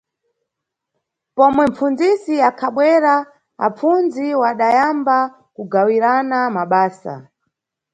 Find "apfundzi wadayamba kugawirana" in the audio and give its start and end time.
3.65-6.37